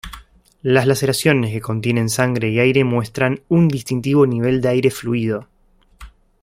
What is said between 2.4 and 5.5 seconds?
y aire muestran un distintivo nivel de aire-fluido.